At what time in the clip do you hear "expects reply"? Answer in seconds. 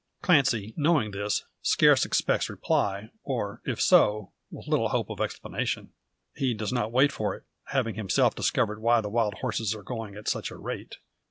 2.05-3.11